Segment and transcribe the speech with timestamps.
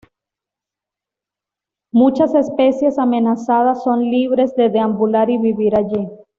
[1.91, 6.09] Muchas especies amenazadas son libres de deambular y vivir allí.